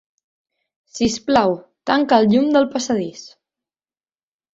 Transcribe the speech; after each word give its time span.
Sisplau, 0.99 1.53
tanca 1.89 2.19
el 2.21 2.25
llum 2.31 2.47
del 2.55 2.65
passadís. 2.77 3.27